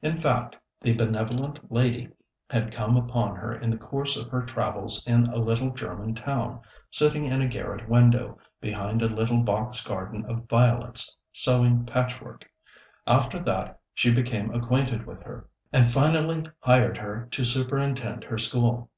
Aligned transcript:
In 0.00 0.16
fact, 0.16 0.56
the 0.80 0.94
benevolent 0.94 1.70
lady 1.70 2.08
had 2.48 2.72
come 2.72 2.96
upon 2.96 3.36
her 3.36 3.52
in 3.54 3.68
the 3.68 3.76
course 3.76 4.16
of 4.16 4.30
her 4.30 4.40
travels 4.40 5.06
in 5.06 5.24
a 5.26 5.36
little 5.36 5.70
German 5.74 6.14
town, 6.14 6.62
sitting 6.90 7.26
in 7.26 7.42
a 7.42 7.46
garret 7.46 7.86
window, 7.86 8.38
behind 8.58 9.02
a 9.02 9.14
little 9.14 9.42
box 9.42 9.84
garden 9.84 10.24
of 10.30 10.48
violets, 10.48 11.14
sewing 11.34 11.84
patchwork. 11.84 12.50
After 13.06 13.38
that, 13.40 13.78
she 13.92 14.10
became 14.10 14.50
acquainted 14.54 15.04
with 15.06 15.20
her, 15.24 15.46
and 15.74 15.90
finally 15.90 16.44
hired 16.60 16.96
her 16.96 17.28
to 17.32 17.44
superintend 17.44 18.24
her 18.24 18.38
school. 18.38 18.88